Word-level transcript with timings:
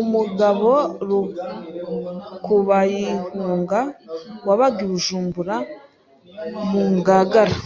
Umugabo 0.00 0.72
rukubayihunga 1.08 3.80
wabaga 4.46 4.78
i 4.86 4.88
Bujumbura 4.92 5.56
mu 6.70 6.82
Ngagara, 6.96 7.56